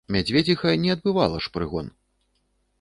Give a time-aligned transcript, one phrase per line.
[0.13, 1.93] Мядзведзіха не адбывала ж прыгон.